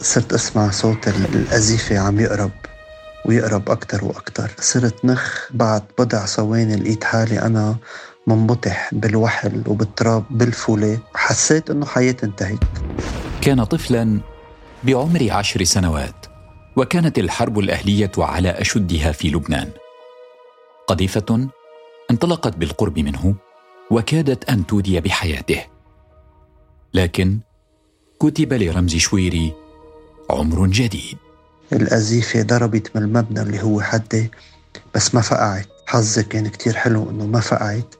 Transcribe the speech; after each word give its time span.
صرت 0.00 0.32
أسمع 0.32 0.70
صوت 0.70 1.08
الأزيفة 1.08 1.98
عم 1.98 2.20
يقرب 2.20 2.50
ويقرب 3.24 3.70
أكتر 3.70 4.04
وأكتر. 4.04 4.50
صرت 4.60 5.04
نخ 5.04 5.48
بعد 5.50 5.82
بضع 5.98 6.26
ثواني 6.26 6.76
لقيت 6.76 7.04
حالي 7.04 7.42
أنا 7.42 7.76
منبطح 8.26 8.90
بالوحل 8.92 9.62
وبالتراب 9.66 10.24
بالفولة. 10.30 10.98
حسيت 11.14 11.70
أنه 11.70 11.86
حياتي 11.86 12.26
انتهت. 12.26 12.64
كان 13.40 13.64
طفلا 13.64 14.20
بعمر 14.84 15.28
عشر 15.30 15.64
سنوات 15.64 16.26
وكانت 16.76 17.18
الحرب 17.18 17.58
الأهلية 17.58 18.12
على 18.18 18.50
أشدها 18.50 19.12
في 19.12 19.28
لبنان. 19.28 19.70
قذيفة 20.86 21.48
انطلقت 22.10 22.56
بالقرب 22.56 22.98
منه 22.98 23.34
وكادت 23.90 24.50
أن 24.50 24.66
تودي 24.66 25.00
بحياته. 25.00 25.64
لكن 26.94 27.38
كتب 28.20 28.52
لرمز 28.52 28.96
شويري 28.96 29.67
عمر 30.30 30.66
جديد. 30.66 31.18
القذيفة 31.72 32.42
ضربت 32.42 32.96
من 32.96 33.02
المبنى 33.02 33.42
اللي 33.42 33.62
هو 33.62 33.80
حدي 33.80 34.30
بس 34.94 35.14
ما 35.14 35.20
فقعت. 35.20 35.66
حظي 35.86 36.22
كان 36.22 36.48
كتير 36.48 36.72
حلو 36.72 37.10
إنه 37.10 37.26
ما 37.26 37.40
فقعت. 37.40 37.94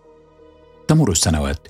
تمر 0.88 1.10
السنوات. 1.10 1.68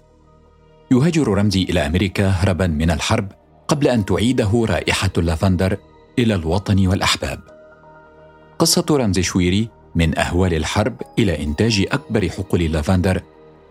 يهاجر 0.90 1.28
رمزي 1.28 1.62
إلى 1.62 1.86
أمريكا 1.86 2.28
هربا 2.28 2.66
من 2.66 2.90
الحرب 2.90 3.32
قبل 3.68 3.88
أن 3.88 4.04
تعيده 4.04 4.66
رائحة 4.68 5.10
اللافندر 5.18 5.76
إلى 6.18 6.34
الوطن 6.34 6.86
والأحباب. 6.86 7.40
قصة 8.58 8.86
رمزي 8.90 9.22
شويري 9.22 9.68
من 9.94 10.18
أهوال 10.18 10.54
الحرب 10.54 11.02
إلى 11.18 11.42
إنتاج 11.44 11.86
أكبر 11.92 12.28
حقول 12.28 12.62
اللافندر 12.62 13.22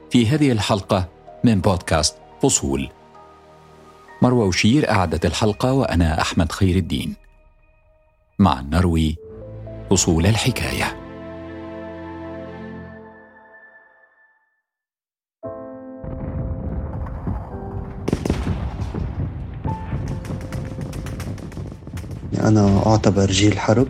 في 0.09 0.27
هذه 0.27 0.51
الحلقة 0.51 1.09
من 1.43 1.61
بودكاست 1.61 2.15
فصول. 2.43 2.89
مروى 4.21 4.47
وشير 4.47 4.91
أعدت 4.91 5.25
الحلقة 5.25 5.73
وأنا 5.73 6.21
أحمد 6.21 6.51
خير 6.51 6.75
الدين. 6.75 7.15
مع 8.39 8.61
نروي 8.61 9.15
فصول 9.89 10.25
الحكاية. 10.25 10.97
أنا 22.39 22.87
أعتبر 22.87 23.25
جيل 23.31 23.59
حرب. 23.59 23.87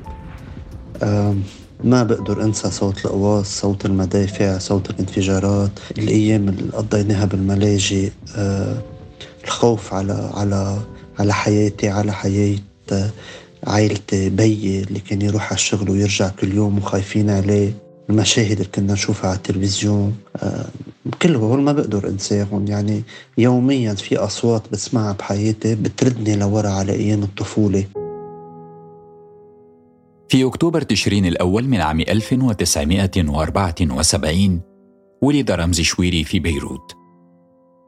ما 1.83 2.03
بقدر 2.03 2.43
أنسى 2.43 2.71
صوت 2.71 3.05
القواص 3.05 3.59
صوت 3.59 3.85
المدافع 3.85 4.57
صوت 4.57 4.89
الانفجارات 4.89 5.71
الأيام 5.97 6.49
اللي 6.49 6.71
قضيناها 6.71 7.25
بالملاجئ. 7.25 8.11
آه، 8.37 8.81
الخوف 9.47 9.93
على 9.93 10.31
على 10.33 10.77
على 11.19 11.33
حياتي 11.33 11.89
على 11.89 12.13
حياة 12.13 12.57
عائلتي 13.67 14.29
بيي 14.29 14.83
اللي 14.83 14.99
كان 14.99 15.21
يروح 15.21 15.45
على 15.45 15.55
الشغل 15.55 15.89
ويرجع 15.89 16.29
كل 16.29 16.53
يوم 16.53 16.77
وخايفين 16.77 17.29
عليه. 17.29 17.73
المشاهد 18.09 18.51
اللي 18.51 18.65
كنا 18.75 18.93
نشوفها 18.93 19.29
على 19.29 19.37
التلفزيون 19.37 20.15
آه، 20.35 20.65
كل 21.21 21.35
هول 21.35 21.61
ما 21.61 21.71
بقدر 21.71 22.07
انساهم. 22.07 22.67
يعني 22.67 23.03
يوميا 23.37 23.93
في 23.93 24.17
أصوات 24.17 24.63
بسمعها 24.71 25.11
بحياتي 25.11 25.75
بتردني 25.75 26.35
لورا 26.35 26.69
على 26.69 26.93
أيام 26.93 27.23
الطفولة. 27.23 27.85
في 30.29 30.45
أكتوبر 30.45 30.81
تشرين 30.81 31.25
الأول 31.25 31.67
من 31.67 31.81
عام 31.81 31.99
1974 31.99 34.61
ولد 35.21 35.51
رمزي 35.51 35.83
شويري 35.83 36.23
في 36.23 36.39
بيروت. 36.39 36.95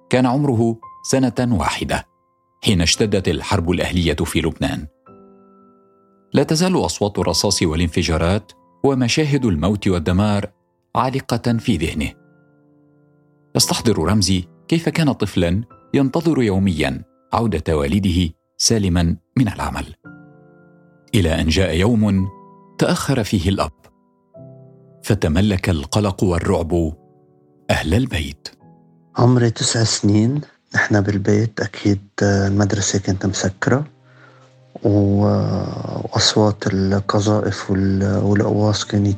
كان 0.09 0.25
عمره 0.25 0.77
سنة 1.03 1.57
واحدة 1.59 2.05
حين 2.63 2.81
اشتدت 2.81 3.27
الحرب 3.27 3.71
الأهلية 3.71 4.13
في 4.13 4.41
لبنان. 4.41 4.87
لا 6.33 6.43
تزال 6.43 6.85
أصوات 6.85 7.19
الرصاص 7.19 7.63
والانفجارات 7.63 8.51
ومشاهد 8.83 9.45
الموت 9.45 9.87
والدمار 9.87 10.51
عالقة 10.95 11.57
في 11.57 11.77
ذهنه. 11.77 12.11
يستحضر 13.55 13.97
رمزي 13.99 14.43
كيف 14.67 14.89
كان 14.89 15.11
طفلا 15.11 15.63
ينتظر 15.93 16.41
يوميا 16.41 17.03
عودة 17.33 17.77
والده 17.77 18.33
سالما 18.57 19.17
من 19.37 19.47
العمل. 19.47 19.95
إلى 21.15 21.41
أن 21.41 21.47
جاء 21.47 21.75
يوم 21.75 22.27
تأخر 22.77 23.23
فيه 23.23 23.49
الأب. 23.49 23.71
فتملك 25.03 25.69
القلق 25.69 26.23
والرعب 26.23 26.93
أهل 27.69 27.93
البيت. 27.93 28.47
عمري 29.17 29.49
تسع 29.51 29.83
سنين 29.83 30.41
نحن 30.75 31.01
بالبيت 31.01 31.59
أكيد 31.59 31.99
المدرسة 32.21 32.99
كانت 32.99 33.25
مسكرة 33.25 33.85
واصوات 34.83 36.63
القذائف 36.67 37.71
والقواص 37.71 38.85
كانت 38.85 39.17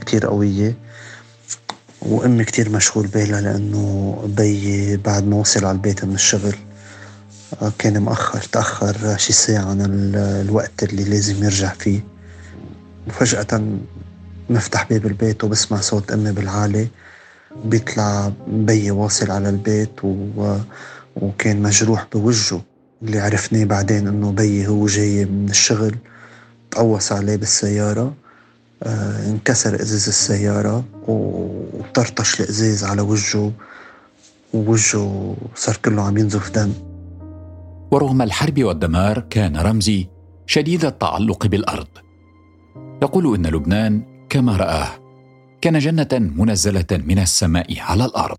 كتير 0.00 0.26
قوية. 0.26 0.74
وامي 2.02 2.44
كتير 2.44 2.70
مشغول 2.70 3.06
بالها 3.06 3.40
لأنه 3.40 4.18
بيي 4.36 4.96
بعد 4.96 5.24
ما 5.24 5.36
وصل 5.36 5.64
على 5.64 5.74
البيت 5.74 6.04
من 6.04 6.14
الشغل 6.14 6.54
كان 7.78 7.98
مأخر 7.98 8.40
تأخر 8.40 9.16
شي 9.16 9.32
ساعة 9.32 9.64
عن 9.64 9.80
الوقت 10.16 10.82
اللي 10.82 11.04
لازم 11.04 11.44
يرجع 11.44 11.72
فيه. 11.74 12.00
وفجأة 13.08 13.78
نفتح 14.50 14.88
باب 14.90 15.06
البيت 15.06 15.44
وبسمع 15.44 15.80
صوت 15.80 16.12
أمي 16.12 16.32
بالعالي. 16.32 16.88
بيطلع 17.64 18.32
بيي 18.46 18.90
واصل 18.90 19.30
على 19.30 19.48
البيت 19.48 20.04
و... 20.04 20.56
وكان 21.16 21.62
مجروح 21.62 22.06
بوجهه. 22.12 22.62
اللي 23.02 23.18
عرفناه 23.18 23.64
بعدين 23.64 24.08
إنه 24.08 24.32
بيي 24.32 24.68
هو 24.68 24.86
جاي 24.86 25.24
من 25.24 25.48
الشغل 25.48 25.96
تقوص 26.70 27.12
عليه 27.12 27.36
بالسيارة 27.36 28.14
آه 28.82 29.30
انكسر 29.30 29.74
إزاز 29.74 30.08
السيارة 30.08 30.84
وطرطش 31.08 32.40
الإزاز 32.40 32.84
على 32.84 33.02
وجهه 33.02 33.52
ووجهه 34.54 35.36
صار 35.54 35.76
كله 35.76 36.02
عم 36.02 36.18
ينزف 36.18 36.50
دم. 36.50 36.72
ورغم 37.90 38.22
الحرب 38.22 38.64
والدمار 38.64 39.20
كان 39.20 39.56
رمزي 39.56 40.08
شديد 40.46 40.84
التعلق 40.84 41.46
بالأرض. 41.46 41.88
يقول 43.02 43.34
إن 43.34 43.46
لبنان 43.46 44.02
كما 44.28 44.56
رآه. 44.56 44.99
كان 45.60 45.78
جنة 45.78 46.08
منزلة 46.12 46.86
من 46.92 47.18
السماء 47.18 47.80
على 47.80 48.04
الأرض. 48.04 48.38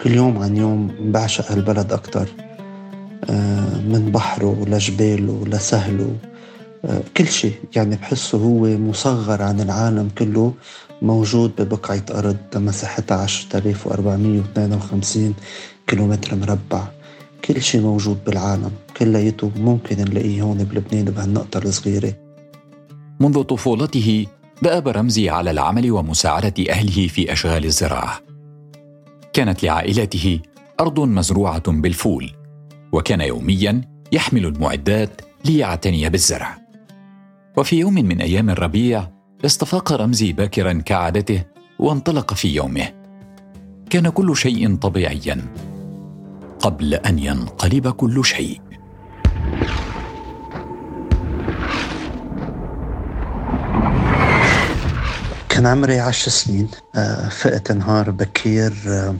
كل 0.00 0.14
يوم 0.14 0.38
عن 0.38 0.56
يوم 0.56 1.12
بعشق 1.12 1.52
هالبلد 1.52 1.92
أكتر. 1.92 2.28
آه، 3.30 3.80
من 3.80 4.10
بحره 4.14 4.64
لجباله 4.68 5.44
لسهله. 5.46 6.16
آه، 6.84 7.00
كل 7.16 7.26
شيء 7.26 7.54
يعني 7.76 7.96
بحسه 7.96 8.38
هو 8.38 8.78
مصغر 8.78 9.42
عن 9.42 9.60
العالم 9.60 10.08
كله 10.18 10.54
موجود 11.02 11.52
ببقعة 11.58 12.04
أرض 12.10 12.36
مساحتها 12.56 13.24
10452 13.24 15.34
كيلومتر 15.86 16.34
مربع. 16.34 16.95
كل 17.48 17.62
شيء 17.62 17.80
موجود 17.80 18.24
بالعالم 18.24 18.70
كلياته 18.96 19.50
ممكن 19.56 19.96
نلاقيه 19.96 20.42
هون 20.42 20.64
بلبنان 20.64 21.04
بهالنقطة 21.04 21.58
الصغيرة. 21.58 22.12
منذ 23.20 23.42
طفولته 23.42 24.26
دأب 24.62 24.88
رمزي 24.88 25.28
على 25.30 25.50
العمل 25.50 25.90
ومساعدة 25.90 26.70
أهله 26.70 27.08
في 27.08 27.32
أشغال 27.32 27.64
الزراعة. 27.64 28.20
كانت 29.32 29.62
لعائلته 29.62 30.40
أرض 30.80 31.00
مزروعة 31.00 31.72
بالفول 31.72 32.30
وكان 32.92 33.20
يوميا 33.20 33.80
يحمل 34.12 34.46
المعدات 34.46 35.20
ليعتني 35.44 36.08
بالزرع. 36.08 36.58
وفي 37.56 37.76
يوم 37.76 37.94
من 37.94 38.20
أيام 38.20 38.50
الربيع 38.50 39.08
استفاق 39.44 39.92
رمزي 39.92 40.32
باكرا 40.32 40.72
كعادته 40.72 41.44
وانطلق 41.78 42.34
في 42.34 42.54
يومه. 42.54 42.88
كان 43.90 44.08
كل 44.08 44.36
شيء 44.36 44.76
طبيعيا. 44.76 45.42
قبل 46.60 46.94
أن 46.94 47.18
ينقلب 47.18 47.88
كل 47.88 48.24
شيء. 48.24 48.60
كان 55.48 55.66
عمري 55.66 56.00
عشر 56.00 56.30
سنين. 56.30 56.68
آه، 56.94 57.28
فقت 57.28 57.72
نهار 57.72 58.10
بكير 58.10 58.72
آه، 58.88 59.14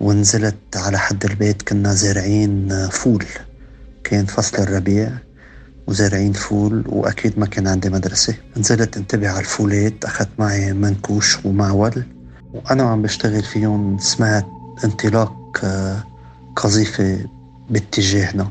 ونزلت 0.00 0.56
على 0.76 0.98
حد 0.98 1.24
البيت. 1.24 1.62
كنا 1.62 1.94
زارعين 1.94 2.72
آه، 2.72 2.88
فول. 2.88 3.24
كان 4.04 4.26
فصل 4.26 4.62
الربيع 4.62 5.12
وزارعين 5.86 6.32
فول 6.32 6.84
وأكيد 6.88 7.38
ما 7.38 7.46
كان 7.46 7.68
عندي 7.68 7.90
مدرسة. 7.90 8.34
نزلت 8.56 8.96
انتبه 8.96 9.28
على 9.28 9.40
الفولات 9.40 10.04
أخذت 10.04 10.28
معي 10.38 10.72
منكوش 10.72 11.44
ومعول. 11.44 12.04
وأنا 12.54 12.84
وعم 12.84 13.02
بشتغل 13.02 13.42
فيهم 13.42 13.98
سمعت 13.98 14.46
انطلاق 14.84 15.34
قذيفة 16.56 17.18
باتجاهنا. 17.70 18.50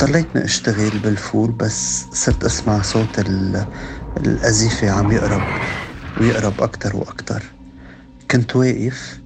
ضليتني 0.00 0.44
أشتغل 0.44 0.98
بالفول 0.98 1.50
بس 1.52 2.04
صرت 2.12 2.44
أسمع 2.44 2.82
صوت 2.82 3.18
القذيفة 4.16 4.90
عم 4.90 5.12
يقرب 5.12 5.44
ويقرب 6.16 6.60
أكتر 6.60 6.96
وأكتر. 6.96 7.42
كنت 8.30 8.56
واقف 8.56 9.20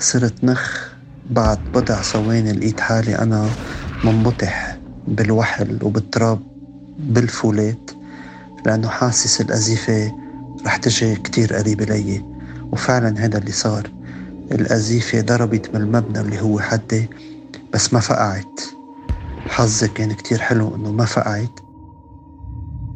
صرت 0.00 0.44
نخ 0.44 0.88
بعد 1.30 1.58
بضع 1.74 2.02
ثواني 2.02 2.52
لقيت 2.52 2.80
حالي 2.80 3.18
أنا 3.18 3.54
منبطح 4.04 4.78
بالوحل 5.08 5.78
وبالتراب 5.82 6.40
بالفولات 6.98 7.90
لأنه 8.66 8.88
حاسس 8.88 9.40
الأزيفة 9.40 10.12
رح 10.66 10.76
تجي 10.76 11.14
كتير 11.16 11.54
قريبة 11.54 11.84
لي 11.84 12.24
وفعلا 12.72 13.24
هذا 13.24 13.38
اللي 13.38 13.52
صار. 13.52 13.90
الأزيفة 14.52 15.20
ضربت 15.20 15.74
من 15.74 15.80
المبنى 15.80 16.20
اللي 16.20 16.40
هو 16.40 16.60
حدي 16.60 17.10
بس 17.72 17.94
ما 17.94 18.00
فقعت. 18.00 18.60
حظي 19.48 19.88
كان 19.88 20.12
كتير 20.12 20.38
حلو 20.38 20.74
إنه 20.74 20.92
ما 20.92 21.04
فقعت. 21.04 21.60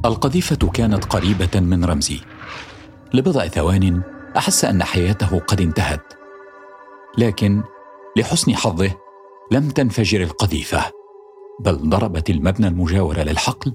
القذيفة 0.04 0.70
كانت 0.74 1.04
قريبة 1.04 1.60
من 1.60 1.84
رمزي. 1.84 2.20
لبضع 3.14 3.46
ثوان 3.46 4.02
أحس 4.36 4.64
أن 4.64 4.82
حياته 4.82 5.38
قد 5.38 5.60
انتهت. 5.60 6.12
لكن 7.18 7.62
لحسن 8.16 8.56
حظه 8.56 8.90
لم 9.50 9.70
تنفجر 9.70 10.22
القذيفة 10.22 10.84
بل 11.60 11.90
ضربت 11.90 12.30
المبنى 12.30 12.68
المجاور 12.68 13.18
للحقل 13.18 13.72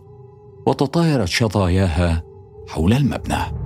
وتطايرت 0.66 1.28
شظاياها 1.28 2.24
حول 2.68 2.94
المبنى. 2.94 3.58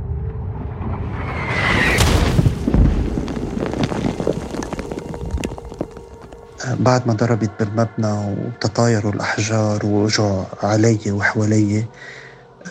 بعد 6.67 7.07
ما 7.07 7.13
ضربت 7.13 7.51
بالمبنى 7.59 8.35
وتطايروا 8.37 9.13
الأحجار 9.13 9.85
ووجعوا 9.85 10.43
علي 10.63 10.99
وحوالي 11.11 11.85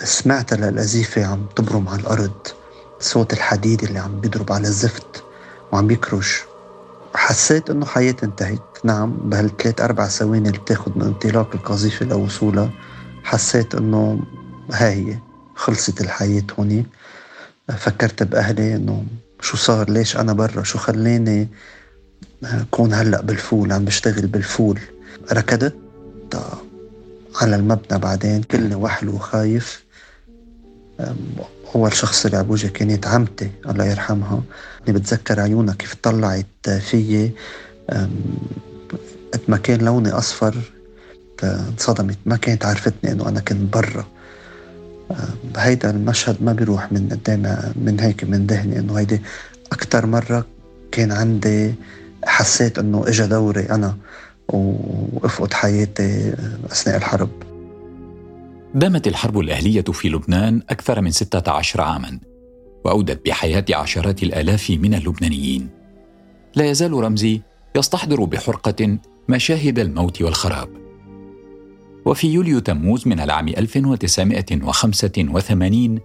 سمعت 0.04 0.54
للأزيفة 0.54 1.24
عم 1.24 1.46
تبرم 1.56 1.88
على 1.88 2.00
الأرض 2.00 2.32
صوت 3.00 3.32
الحديد 3.32 3.82
اللي 3.82 3.98
عم 3.98 4.20
بيضرب 4.20 4.52
على 4.52 4.68
الزفت 4.68 5.24
وعم 5.72 5.90
يكرش. 5.90 6.42
حسيت 7.14 7.70
إنه 7.70 7.86
حياتي 7.86 8.26
انتهت. 8.26 8.62
نعم 8.84 9.10
بهالثلاث 9.10 9.80
أربع 9.80 10.08
ثواني 10.08 10.48
اللي 10.48 10.58
بتاخد 10.58 10.96
من 10.96 11.02
انطلاق 11.02 11.50
القذيفة 11.54 12.06
لوصولها 12.06 12.70
حسيت 13.24 13.74
إنه 13.74 14.20
هاي 14.72 15.06
هي 15.06 15.18
خلصت 15.54 16.00
الحياة 16.00 16.42
هوني. 16.58 16.86
فكرت 17.78 18.22
بأهلي 18.22 18.76
إنه 18.76 19.04
شو 19.40 19.56
صار 19.56 19.90
ليش 19.90 20.16
أنا 20.16 20.32
برا؟ 20.32 20.62
شو 20.62 20.78
خلاني 20.78 21.48
كون 22.70 22.94
هلأ 22.94 23.20
بالفول 23.20 23.72
عم 23.72 23.84
بشتغل 23.84 24.26
بالفول. 24.26 24.80
ركضت 25.32 25.76
على 27.40 27.56
المبنى 27.56 27.98
بعدين 27.98 28.42
كلني 28.42 28.74
وحل 28.74 29.08
وخايف 29.08 29.84
أول 31.74 31.92
شخص 31.92 32.26
اللي 32.26 32.44
بوجهي 32.44 32.70
كانت 32.70 33.06
عمتي 33.06 33.50
الله 33.68 33.84
يرحمها. 33.84 34.42
اللي 34.80 34.98
بتذكر 34.98 35.40
عيونها 35.40 35.74
كيف 35.74 35.96
طلعت 36.02 36.70
فيي. 36.80 37.32
قد 39.32 39.40
ما 39.48 39.56
كان 39.56 39.84
لوني 39.84 40.10
أصفر 40.10 40.72
انصدمت. 41.44 42.18
ما 42.26 42.36
كانت 42.36 42.64
عرفتني 42.64 43.12
إنه 43.12 43.28
أنا 43.28 43.40
كنت 43.40 43.74
برا. 43.74 44.06
هيدا 45.56 45.90
المشهد 45.90 46.42
ما 46.42 46.52
بيروح 46.52 46.92
من 46.92 47.08
قدام 47.08 47.72
من 47.76 48.00
هيك 48.00 48.24
من 48.24 48.46
ذهني 48.46 48.78
إنه 48.78 48.98
هيدي 48.98 49.22
أكثر 49.72 50.06
مرة 50.06 50.46
كان 50.92 51.12
عندي 51.12 51.74
حسيت 52.24 52.78
إنه 52.78 53.08
اجى 53.08 53.26
دوري 53.26 53.70
أنا 53.70 53.96
وإفقد 54.48 55.52
حياتي 55.52 56.34
أثناء 56.72 56.96
الحرب. 56.96 57.30
دامت 58.74 59.06
الحرب 59.06 59.38
الأهلية 59.38 59.82
في 59.82 60.08
لبنان 60.08 60.62
أكثر 60.70 61.00
من 61.00 61.10
16 61.10 61.80
عاما 61.80 62.18
وأودت 62.84 63.26
بحياة 63.26 63.64
عشرات 63.70 64.22
الآلاف 64.22 64.70
من 64.70 64.94
اللبنانيين. 64.94 65.68
لا 66.54 66.70
يزال 66.70 66.92
رمزي 66.92 67.40
يستحضر 67.76 68.24
بحرقة 68.24 68.98
مشاهد 69.28 69.78
الموت 69.78 70.22
والخراب. 70.22 70.68
وفي 72.04 72.32
يوليو 72.32 72.58
تموز 72.58 73.08
من 73.08 73.20
العام 73.20 73.48
1985 73.48 76.00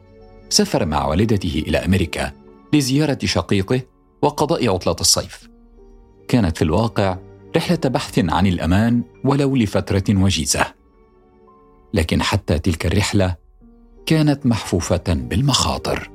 سافر 0.49 0.85
مع 0.85 1.05
والدته 1.05 1.63
إلى 1.67 1.77
أمريكا 1.77 2.31
لزيارة 2.73 3.19
شقيقه 3.23 3.81
وقضاء 4.21 4.73
عطلة 4.73 4.95
الصيف. 4.99 5.49
كانت 6.27 6.57
في 6.57 6.63
الواقع 6.63 7.17
رحلة 7.55 7.79
بحث 7.85 8.19
عن 8.19 8.47
الأمان 8.47 9.01
ولو 9.23 9.55
لفترة 9.55 10.03
وجيزة. 10.09 10.65
لكن 11.93 12.21
حتى 12.21 12.59
تلك 12.59 12.85
الرحلة 12.85 13.35
كانت 14.05 14.45
محفوفة 14.45 15.03
بالمخاطر. 15.07 16.09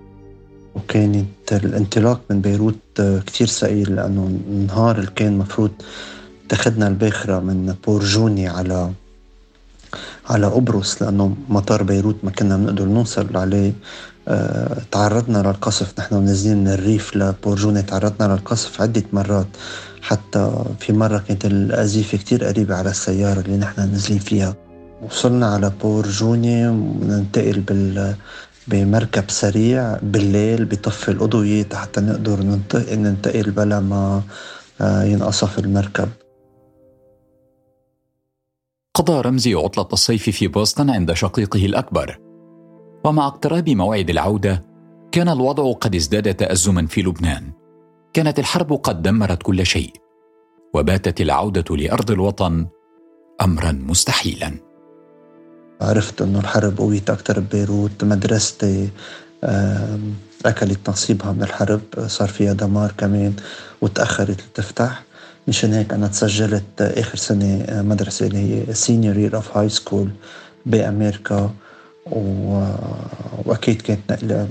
وكانت 0.74 1.52
الانطلاق 1.52 2.20
من 2.30 2.40
بيروت 2.40 3.02
كتير 3.26 3.46
ثقيل 3.46 3.96
لأنه 3.96 4.26
النهار 4.48 4.98
اللي 4.98 5.10
كان 5.16 5.38
مفروض 5.38 5.70
تاخدنا 6.48 6.88
الباخرة 6.88 7.40
من 7.40 7.74
بورجوني 7.86 8.48
على 8.48 8.92
على 10.30 10.46
قبرص 10.46 11.02
لأنه 11.02 11.36
مطار 11.48 11.82
بيروت 11.82 12.16
ما 12.22 12.30
كنا 12.30 12.56
بنقدر 12.56 12.84
نوصل 12.84 13.36
عليه. 13.36 13.72
أه 14.28 14.82
تعرضنا 14.90 15.38
للقصف. 15.38 15.98
نحن 15.98 16.24
نازلين 16.24 16.58
من 16.58 16.68
الريف 16.68 17.16
لبورجوني 17.16 17.82
تعرضنا 17.82 18.32
للقصف 18.32 18.82
عدة 18.82 19.04
مرات. 19.12 19.46
حتى 20.02 20.64
في 20.80 20.92
مرة 20.92 21.18
كانت 21.18 21.44
الأزيفة 21.44 22.18
كتير 22.18 22.44
قريبة 22.44 22.74
على 22.74 22.90
السيارة 22.90 23.40
اللي 23.40 23.56
نحن 23.56 23.80
نازلين 23.80 24.18
فيها. 24.18 24.54
وصلنا 25.02 25.46
على 25.46 25.72
بورجوني 25.82 26.68
وننتقل 26.68 27.60
بال 27.60 28.14
بمركب 28.68 29.30
سريع 29.30 29.98
بالليل 30.02 30.64
بطفي 30.64 31.10
الأضوية 31.10 31.68
حتى 31.74 32.00
نقدر 32.00 32.42
ننتقل 32.92 33.50
بلا 33.50 33.80
ما 33.80 34.22
آه، 34.80 35.02
ينقصف 35.04 35.58
المركب. 35.58 36.08
قضى 38.94 39.20
رمزي 39.20 39.54
عطلة 39.54 39.88
الصيف 39.92 40.30
في 40.30 40.48
بوسطن 40.48 40.90
عند 40.90 41.12
شقيقه 41.12 41.66
الأكبر. 41.66 42.18
ومع 43.04 43.26
اقتراب 43.26 43.70
موعد 43.70 44.10
العودة 44.10 44.64
كان 45.12 45.28
الوضع 45.28 45.72
قد 45.72 45.94
ازداد 45.94 46.34
تأزما 46.34 46.86
في 46.86 47.02
لبنان. 47.02 47.61
كانت 48.14 48.38
الحرب 48.38 48.72
قد 48.72 49.02
دمرت 49.02 49.42
كل 49.42 49.66
شيء 49.66 49.92
وباتت 50.74 51.20
العودة 51.20 51.76
لأرض 51.76 52.10
الوطن 52.10 52.66
امرا 53.40 53.72
مستحيلا 53.72 54.54
عرفت 55.80 56.22
إنه 56.22 56.40
الحرب 56.40 56.78
قويت 56.78 57.10
أكثر 57.10 57.40
ببيروت 57.40 58.04
مدرستي 58.04 58.88
أكلت 60.46 60.90
نصيبها 60.90 61.32
من 61.32 61.42
الحرب 61.42 61.80
صار 62.06 62.28
فيها 62.28 62.52
دمار 62.52 62.92
كمان 62.98 63.32
وتأخرت 63.80 64.40
لتفتح 64.40 65.02
مشان 65.48 65.72
هيك 65.72 65.92
أنا 65.92 66.06
تسجلت 66.06 66.82
آخر 66.82 67.16
سنة 67.16 67.66
مدرسة 67.70 68.26
اللي 68.26 68.38
هي 68.38 68.74
senior 68.74 69.18
year 69.18 69.36
of 69.36 69.56
high 69.56 69.68
school 69.68 70.10
بأمريكا. 70.66 71.50
وأكيد 72.06 73.82
كانت 73.82 74.00
نقله 74.12 74.48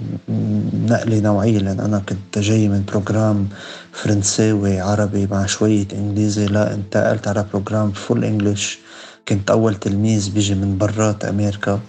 نقلة 0.90 1.20
نوعية 1.20 1.58
لأن 1.58 1.80
أنا 1.80 2.00
كنت 2.00 2.40
جاي 2.40 2.68
من 2.68 2.84
program 2.88 3.48
فرنساوي 3.92 4.80
عربي 4.80 5.28
مع 5.28 5.46
شوية 5.46 5.88
إنجليزي. 5.94 6.46
لا 6.46 6.74
انتقلت 6.74 7.28
على 7.28 7.46
program 7.54 7.92
full 7.92 8.26
English 8.26 8.80
كنت 9.28 9.52
أول 9.52 9.76
تلميذ 9.76 10.34
بيجي 10.34 10.56
من 10.56 10.78
برات 10.78 11.26
أمريكا 11.26 11.80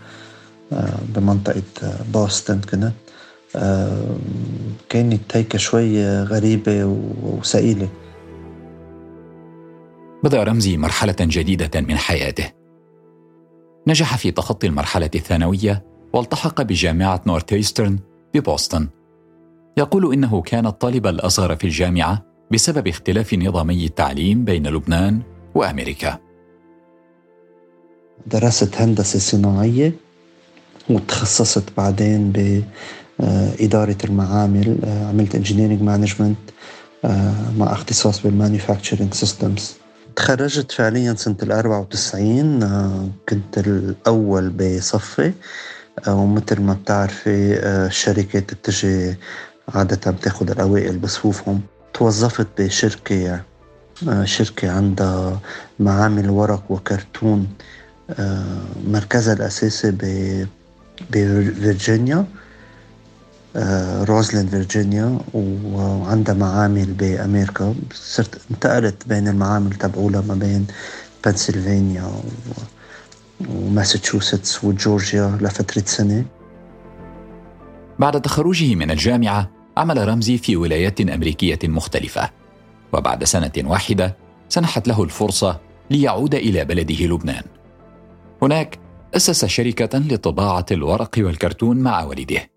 آه، 0.73 0.99
بمنطقة 1.15 1.63
بوسطن 2.13 2.61
كنت 2.61 2.93
آه، 3.57 4.17
كانت 4.89 5.37
هيك 5.37 5.57
شوي 5.57 6.23
غريبة 6.23 6.85
وثقيله 7.23 7.89
بدأ 10.25 10.43
رمزي 10.43 10.77
مرحلة 10.77 11.17
جديدة 11.21 11.81
من 11.81 11.99
حياته. 11.99 12.62
نجح 13.87 14.17
في 14.17 14.31
تخطي 14.31 14.67
المرحلة 14.67 15.11
الثانوية 15.15 15.85
والتحق 16.13 16.63
بجامعة 16.63 17.23
نورث 17.27 17.53
إيسترن 17.53 17.99
ببوسطن. 18.35 18.89
يقول 19.77 20.13
إنه 20.13 20.43
كان 20.43 20.67
الطالب 20.67 21.07
الأصغر 21.07 21.57
في 21.57 21.65
الجامعة 21.65 22.23
بسبب 22.53 22.89
اختلاف 22.89 23.35
نظامي 23.35 23.85
التعليم 23.85 24.45
بين 24.45 24.67
لبنان 24.67 25.23
وأمريكا. 25.55 26.19
درست 28.27 28.77
هندسة 28.77 29.19
صناعية 29.19 29.93
وتخصصت 30.91 31.65
بعدين 31.77 32.33
بإدارة 32.33 33.99
المعامل 34.05 34.79
عملت 34.85 35.35
engineering 35.35 35.83
management 35.83 36.39
مع 37.59 37.73
اختصاص 37.73 38.23
بال 38.23 38.35
manufacturing 38.35 39.15
systems 39.15 39.77
تخرجت 40.17 40.73
فعليا 40.73 41.15
سنة 41.15 41.37
الأربعة 41.43 41.81
وتسعين 41.81 42.63
آه، 42.63 43.09
كنت 43.29 43.59
الأول 43.59 44.51
بصفي 44.51 45.33
آه، 46.07 46.15
ومثل 46.15 46.61
ما 46.61 46.75
بتعرفي 46.75 47.55
آه، 47.55 47.87
الشركات 47.87 48.55
بتجي 48.55 49.15
عادة 49.75 50.11
بتاخد 50.11 50.51
الأوائل 50.51 50.99
بصفوفهم. 50.99 51.61
توظفت 51.95 52.47
بشركة 52.59 53.41
شركة 54.25 54.71
عندها 54.71 55.41
معامل 55.81 56.31
ورق 56.31 56.63
وكرتون 56.71 57.49
مركزها 58.87 59.35
الأساسي 59.35 59.97
بفرجينيا 61.11 62.27
روزلاند 64.09 64.49
فيرجينيا 64.49 65.19
وعندها 65.35 66.35
معامل 66.35 66.93
بأمريكا. 66.93 67.75
صرت 67.95 68.41
انتقلت 68.51 69.09
بين 69.09 69.29
المعامل 69.29 69.73
تبعولها 69.73 70.21
ما 70.21 70.35
بين 70.35 70.67
بنسلفانيا 71.27 72.13
وماساتشوستس 73.49 74.65
وجورجيا 74.65 75.39
لفترة 75.41 75.83
سنة. 75.87 76.25
بعد 77.99 78.21
تخرجه 78.21 78.75
من 78.75 78.91
الجامعة 78.91 79.51
عمل 79.77 80.09
رمزي 80.09 80.39
في 80.39 80.57
ولايات 80.57 81.01
أمريكية 81.01 81.59
مختلفة. 81.65 82.31
وبعد 82.93 83.25
سنة 83.25 83.53
واحدة 83.59 84.17
سنحت 84.49 84.89
له 84.89 85.03
الفرصة 85.03 85.61
ليعود 85.91 86.35
إلى 86.35 86.65
بلده 86.65 87.07
لبنان. 87.07 87.45
هناك 88.43 88.79
أسس 89.17 89.45
شركة 89.45 89.99
لطباعة 89.99 90.67
الورق 90.71 91.11
والكرتون 91.19 91.77
مع 91.77 92.05
والده. 92.05 92.53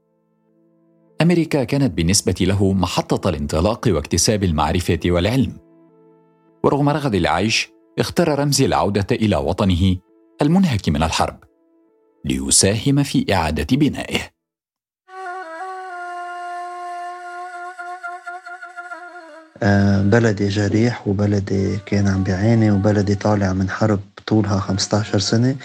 أمريكا 1.21 1.63
كانت 1.63 1.93
بالنسبة 1.93 2.35
له 2.41 2.73
محطة 2.73 3.29
الانطلاق 3.29 3.87
واكتساب 3.87 4.43
المعرفة 4.43 4.99
والعلم. 5.05 5.57
ورغم 6.63 6.89
رغد 6.89 7.15
العيش 7.15 7.69
اختار 7.99 8.39
رمزي 8.39 8.65
العودة 8.65 9.07
إلى 9.11 9.35
وطنه 9.35 9.95
المنهك 10.41 10.89
من 10.89 11.03
الحرب 11.03 11.43
ليساهم 12.25 13.03
في 13.03 13.33
إعادة 13.33 13.77
بنائه. 13.77 14.19
آه، 19.63 20.01
بلدي 20.01 20.47
جريح 20.47 21.07
وبلدي 21.07 21.77
كان 21.85 22.07
عم 22.07 22.23
بيعاني 22.23 22.71
وبلدي 22.71 23.15
طالع 23.15 23.53
من 23.53 23.69
حرب 23.69 23.99
طولها 24.27 24.59
15 24.59 25.19
سنة. 25.19 25.55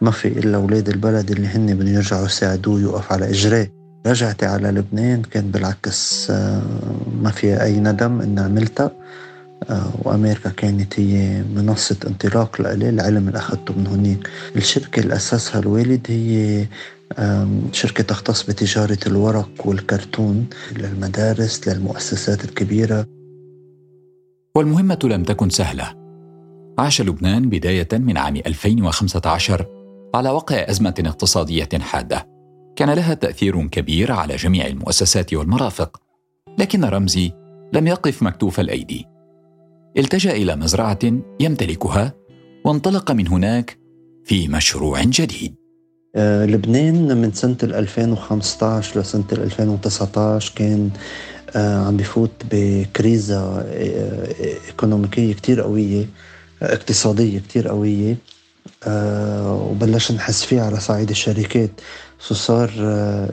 ما 0.00 0.10
في 0.10 0.28
إلا 0.28 0.56
أولاد 0.56 0.88
البلد 0.88 1.30
اللي 1.30 1.46
هن 1.46 1.74
بدهم 1.74 1.94
يرجعوا 1.94 2.26
يساعدوه 2.26 2.80
يوقف 2.80 3.12
على 3.12 3.30
إجراه. 3.30 3.79
رجعتي 4.06 4.46
على 4.46 4.68
لبنان 4.68 5.22
كان 5.22 5.50
بالعكس 5.50 6.30
آه، 6.30 6.62
ما 7.22 7.30
فيها 7.30 7.64
أي 7.64 7.80
ندم 7.80 8.20
إن 8.20 8.38
عملتها. 8.38 8.90
آه، 9.70 9.92
وأمريكا 10.02 10.50
كانت 10.50 11.00
هي 11.00 11.42
منصة 11.54 11.96
انطلاق 12.06 12.60
لإلي 12.62 12.88
العلم 12.88 13.28
اللي 13.28 13.38
أخذته 13.38 13.74
من 13.74 13.86
هناك. 13.86 14.30
الشركة 14.56 15.00
اللي 15.00 15.16
أسسها 15.16 15.60
الوالد 15.60 16.06
هي 16.08 16.66
شركة 17.72 18.04
تختص 18.04 18.42
بتجارة 18.42 18.98
الورق 19.06 19.50
والكرتون 19.64 20.46
للمدارس 20.76 21.68
للمؤسسات 21.68 22.44
الكبيرة. 22.44 23.06
والمهمة 24.54 24.98
لم 25.04 25.22
تكن 25.22 25.50
سهلة. 25.50 25.94
عاش 26.78 27.00
لبنان 27.02 27.48
بداية 27.48 27.88
من 27.92 28.18
عام 28.18 28.36
2015 28.36 29.66
على 30.14 30.30
وقع 30.30 30.56
أزمة 30.70 30.94
اقتصادية 31.06 31.68
حادة. 31.80 32.29
كان 32.76 32.90
لها 32.90 33.14
تأثير 33.14 33.68
كبير 33.68 34.12
على 34.12 34.36
جميع 34.36 34.66
المؤسسات 34.66 35.34
والمرافق 35.34 36.00
لكن 36.58 36.84
رمزي 36.84 37.32
لم 37.72 37.86
يقف 37.86 38.22
مكتوف 38.22 38.60
الأيدي. 38.60 39.06
التجأ 39.98 40.32
إلى 40.32 40.56
مزرعة 40.56 40.98
يمتلكها 41.40 42.12
وانطلق 42.64 43.10
من 43.10 43.28
هناك 43.28 43.78
في 44.24 44.48
مشروع 44.48 45.02
جديد. 45.04 45.54
آه، 46.16 46.46
لبنان 46.46 47.16
من 47.16 47.32
سنة 47.32 47.56
2015 47.62 49.00
لسنة 49.00 49.24
2019 49.32 50.52
كان 50.56 50.90
آه، 51.56 51.86
عم 51.86 51.96
بفوت 51.96 52.30
بكريزة 52.52 53.60
إيكونوميكية 54.68 55.34
كتير 55.34 55.60
قوية 55.60 56.06
اقتصادية 56.62 57.38
كتير 57.38 57.68
قوية. 57.68 58.16
آه، 58.84 59.68
وبلشنا 59.70 60.16
نحس 60.16 60.44
فيها 60.44 60.66
على 60.66 60.80
صعيد 60.80 61.10
الشركات. 61.10 61.70
صار 62.18 62.70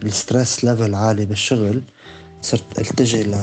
ال 0.03 0.12
stress 0.12 0.65
level 0.65 0.95
عالي 0.95 1.25
بالشغل. 1.25 1.81
صرت 2.41 2.79
التجي 2.79 3.35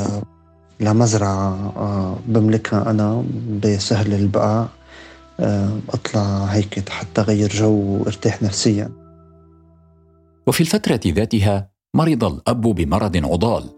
لمزرعة 0.81 2.19
بملكها 2.27 2.91
أنا 2.91 3.25
بسهل 3.65 4.15
البقاع 4.15 4.69
أطلع 5.95 6.45
هيك 6.45 6.89
حتى 6.89 7.23
غير 7.23 7.49
جو 7.49 7.73
وأرتاح 7.73 8.43
نفسيا. 8.43 8.91
وفي 10.47 10.61
الفترة 10.61 11.01
ذاتها 11.07 11.69
مرض 11.95 12.25
الأب 12.25 12.61
بمرض 12.61 13.17
عضال 13.17 13.71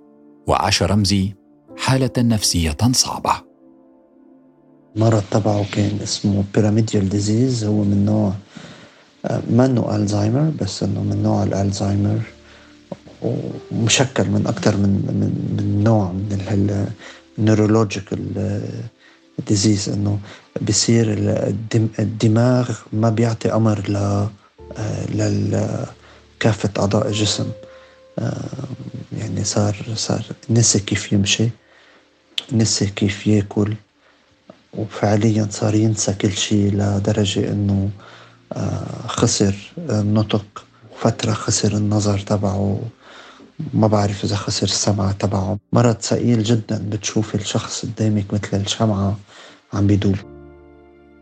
وعاش 0.47 0.83
رمزي 0.83 1.35
حالة 1.77 2.11
نفسية 2.19 2.77
صعبة. 2.93 3.46
المرض 4.97 5.23
تبعه 5.31 5.65
كان 5.73 5.99
اسمه 6.03 6.45
pyramidal 6.55 7.09
disease 7.09 7.65
هو 7.65 7.85
من 7.85 8.05
نوع 8.05 8.33
منه 9.51 9.97
الزهايمر 9.97 10.53
بس 10.61 10.83
إنه 10.83 11.03
من 11.03 11.23
نوع 11.23 11.43
الالزهايمر 11.43 12.21
ومشكل 13.23 14.25
من 14.29 14.47
أكثر 14.47 14.77
من 14.77 14.89
من 14.89 15.31
من 15.57 15.85
نوع 15.85 16.13
من 16.13 16.91
ال 17.39 17.48
neurological 17.48 18.61
disease 19.49 19.89
إنه 19.89 20.19
بصير 20.69 21.05
الدماغ 21.99 22.71
ما 22.93 23.11
بيعطي 23.11 23.53
أمر 23.53 23.79
ل 23.89 24.27
لكافه 25.15 26.71
أعضاء 26.79 27.09
الجسم. 27.09 27.51
يعني 29.19 29.45
صار 29.45 29.77
صار 29.95 30.25
نسي 30.51 30.79
كيف 30.79 31.13
يمشي 31.13 31.49
نسي 32.53 32.87
كيف 32.87 33.27
يأكل. 33.27 33.75
وفعليا 34.77 35.49
صار 35.51 35.75
ينسى 35.75 36.13
كل 36.13 36.33
شيء 36.33 36.73
لدرجة 36.75 37.53
إنه 37.53 37.91
آه، 38.53 39.07
خسر 39.07 39.55
النطق. 39.79 40.65
فترة 40.99 41.33
خسر 41.33 41.77
النظر 41.77 42.19
تبعه. 42.19 42.81
ما 43.75 43.87
بعرف 43.87 44.25
إذا 44.25 44.37
خسر 44.37 44.67
السمع 44.67 45.13
تبعه. 45.13 45.59
مرض 45.73 45.97
ثقيل 46.01 46.43
جدا 46.43 46.89
بتشوف 46.89 47.35
الشخص 47.35 47.87
قدامك 47.87 48.35
مثل 48.35 48.61
الشمعة 48.61 49.19
عم 49.73 49.87
بيدور 49.87 50.25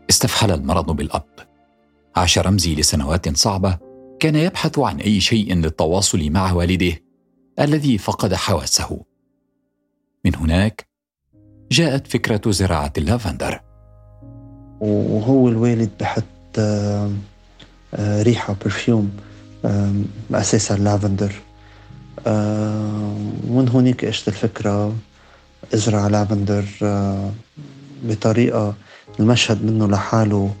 استفحل 0.09 0.51
المرض 0.51 0.91
بالأب. 0.91 1.25
عاش 2.15 2.39
رمزي 2.39 2.75
لسنوات 2.75 3.37
صعبة 3.37 3.77
كان 4.19 4.35
يبحث 4.35 4.79
عن 4.79 4.99
أي 4.99 5.21
شيء 5.21 5.53
للتواصل 5.53 6.29
مع 6.29 6.53
والده 6.53 7.01
الذي 7.59 7.97
فقد 7.97 8.33
حواسه. 8.33 8.99
من 10.25 10.35
هناك 10.35 10.87
جاءت 11.71 12.07
فكرة 12.07 12.51
زراعة 12.51 12.93
اللافندر. 12.97 13.61
وهو 14.79 15.49
الوالد 15.49 15.89
بحط 15.99 16.23
آه، 16.57 17.11
آه، 17.93 18.23
ريحة 18.23 18.55
perfume 18.63 19.11
أساسا 20.33 20.73
لافندر. 20.73 21.33
ومن 23.47 23.69
هونيك 23.69 24.05
إجت 24.05 24.27
الفكرة 24.27 24.95
ازرع 25.73 26.07
لافندر 26.07 26.65
آه، 26.83 27.31
بطريقة 28.03 28.73
المشهد 29.19 29.63
منه 29.63 29.87
لحاله 29.87 30.51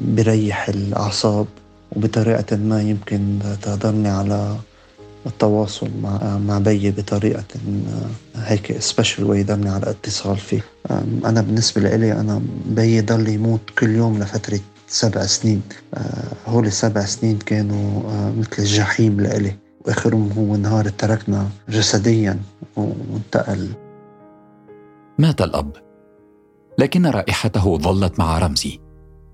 بريح 0.00 0.68
الأعصاب 0.68 1.46
وبطريقة 1.92 2.56
ما 2.56 2.82
يمكن 2.82 3.38
تقدرني 3.62 4.08
على 4.08 4.56
التواصل 5.26 5.90
مع 6.02 6.38
مع 6.38 6.58
بيي 6.58 6.90
بطريقة 6.90 7.44
هيك 8.36 8.78
special 8.78 9.24
way 9.24 9.40
يضلني 9.40 9.68
على 9.68 9.90
اتصال 9.90 10.36
فيه. 10.36 10.64
أنا 11.24 11.40
بالنسبة 11.40 11.80
لإلي 11.80 12.12
أنا 12.12 12.42
بيي 12.66 13.00
ضل 13.00 13.28
يموت 13.28 13.60
كل 13.78 13.90
يوم 13.90 14.18
لفترة 14.18 14.60
سبع 14.88 15.26
سنين. 15.26 15.62
هول 16.46 16.66
السبع 16.66 17.04
سنين 17.04 17.38
كانوا 17.38 18.02
مثل 18.38 18.50
الجحيم 18.58 19.20
لإلي. 19.20 19.56
وآخرهم 19.86 20.32
هو 20.32 20.56
نهار 20.56 20.88
تركنا 20.88 21.48
جسديا 21.68 22.38
وانتقل. 22.76 23.68
مات 25.18 25.42
الأب 25.42 25.70
لكن 26.78 27.06
رائحته 27.06 27.78
ظلت 27.78 28.18
مع 28.18 28.38
رمزي 28.38 28.80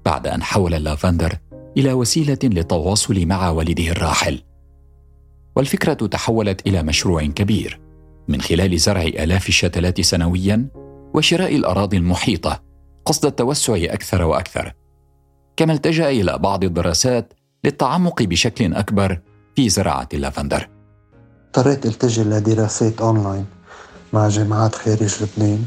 بعد 0.05 0.27
أن 0.27 0.43
حول 0.43 0.75
اللافندر 0.75 1.39
إلى 1.77 1.93
وسيلة 1.93 2.39
للتواصل 2.45 3.27
مع 3.27 3.51
والده 3.51 3.89
الراحل. 3.89 4.43
والفكرة 5.57 5.93
تحولت 5.95 6.67
إلى 6.67 6.83
مشروع 6.83 7.27
كبير. 7.27 7.81
من 8.29 8.41
خلال 8.41 8.79
زرع 8.79 9.03
آلاف 9.03 9.49
الشتلات 9.49 10.01
سنويا 10.01 10.69
وشراء 11.15 11.57
الأراضي 11.57 11.97
المحيطة 11.97 12.63
قصد 13.05 13.27
التوسع 13.27 13.77
أكثر 13.77 14.23
وأكثر. 14.23 14.73
كما 15.57 15.73
التجأ 15.73 16.11
إلى 16.11 16.39
بعض 16.39 16.65
الدراسات 16.65 17.33
للتعمق 17.65 18.23
بشكل 18.23 18.75
أكبر 18.75 19.21
في 19.57 19.69
زراعة 19.69 20.09
اللافندر. 20.15 20.69
اضطريت 21.47 21.87
التجي 21.87 22.23
لدراسات 22.23 23.01
أونلاين 23.01 23.47
مع 24.13 24.29
جامعات 24.29 24.75
خارج 24.75 25.15
لبنان. 25.23 25.65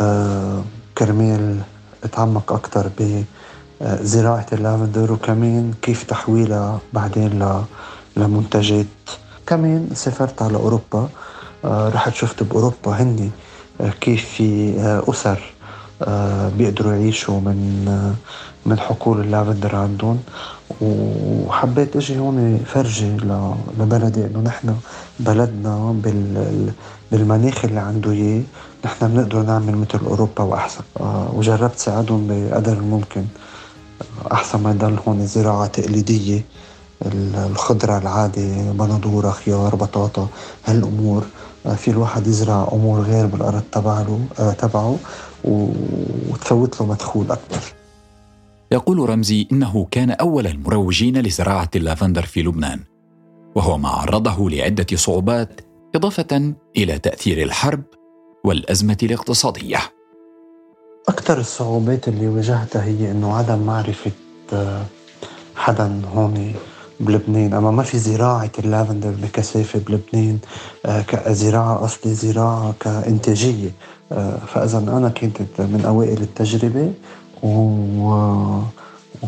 آه 0.00 0.64
كرمال 0.98 1.60
أتعمق 2.04 2.52
أكثر 2.52 2.90
زراعة 3.82 4.46
اللافندر 4.52 5.12
وكمان 5.12 5.72
كيف 5.82 6.04
تحويلها 6.04 6.80
بعدين 6.92 7.62
لمنتجات. 8.18 8.86
كمان 9.46 9.88
سافرت 9.94 10.42
على 10.42 10.56
أوروبا 10.56 11.08
آه، 11.64 11.88
رحت 11.88 12.14
شفت 12.14 12.42
بأوروبا 12.42 12.90
هني 13.02 13.30
آه، 13.80 13.92
كيف 14.00 14.24
في 14.24 14.74
آه، 14.80 15.02
أسر 15.10 15.40
بيقدروا 16.58 16.92
يعيشوا 16.92 17.40
من 17.40 17.58
من 18.66 18.78
حقول 18.78 19.20
اللافندر 19.20 19.76
عندهم. 19.76 20.18
وحبيت 20.80 21.96
أجي 21.96 22.18
هون 22.18 22.64
فرجي 22.66 23.16
لبلدي 23.78 24.26
إنه 24.26 24.40
نحن 24.40 24.76
بلدنا 25.20 25.94
بالمناخ 27.12 27.64
اللي 27.64 27.80
عنده 27.80 28.10
إياه 28.10 28.42
نحن 28.84 29.08
بنقدر 29.08 29.42
نعمل 29.42 29.76
مثل 29.76 29.98
أوروبا 30.06 30.42
وأحسن. 30.44 30.84
آه، 31.00 31.30
وجربت 31.34 31.78
ساعدهم 31.78 32.26
بقدر 32.28 32.72
الممكن 32.72 33.24
أحسن 34.32 34.60
ما 34.62 34.70
يضل 34.70 34.98
هون 35.08 35.26
زراعه 35.26 35.66
تقليدية. 35.66 36.42
الخضرة 37.06 37.98
العادي 37.98 38.72
بندورة 38.72 39.30
خيار 39.30 39.74
بطاطا. 39.74 40.28
هالأمور 40.64 41.24
آه، 41.66 41.74
في 41.74 41.90
الواحد 41.90 42.26
يزرع 42.26 42.68
أمور 42.72 43.00
غير 43.00 43.26
بالأرض 43.26 43.62
تبعه 43.72 44.20
آه، 44.38 44.52
تبعه 44.52 44.98
وتفوت 45.44 46.80
له 46.80 46.86
مدخول 46.86 47.30
أكثر 47.30 47.74
يقول 48.72 49.10
رمزي 49.10 49.48
إنه 49.52 49.86
كان 49.90 50.10
أول 50.10 50.46
المروجين 50.46 51.20
لزراعة 51.20 51.70
اللافندر 51.76 52.22
في 52.22 52.42
لبنان 52.42 52.80
وهو 53.54 53.78
ما 53.78 53.88
عرضه 53.88 54.50
لعدة 54.50 54.86
صعوبات 54.94 55.60
إضافة 55.94 56.54
إلى 56.76 56.98
تأثير 56.98 57.42
الحرب 57.42 57.82
والأزمة 58.44 58.96
الاقتصادية. 59.02 59.78
أكثر 61.08 61.38
الصعوبات 61.38 62.08
اللي 62.08 62.28
واجهتها 62.28 62.84
هي 62.84 63.10
إنه 63.10 63.36
عدم 63.36 63.58
معرفة 63.58 64.12
آه، 64.52 64.84
حدا 65.56 66.02
هون 66.14 66.54
بلبنان. 67.00 67.54
أما 67.54 67.70
ما 67.70 67.82
في 67.82 67.98
زراعة 67.98 68.50
اللافندر 68.58 69.10
بكثافة 69.22 69.78
بلبنان 69.78 70.38
آه، 70.86 71.00
كزراعه 71.02 71.76
قصدي 71.76 72.14
زراعة 72.14 72.74
كإنتاجية. 72.80 73.70
آه، 74.12 74.38
فإذا 74.54 74.78
أنا 74.78 75.08
كنت 75.08 75.38
من 75.58 75.82
أوائل 75.86 76.22
التجربة 76.22 76.92
و 77.42 78.60